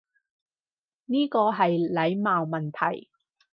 [1.05, 3.07] 呢個係禮貌問題